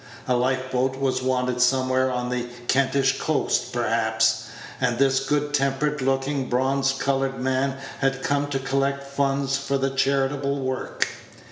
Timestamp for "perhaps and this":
3.71-5.19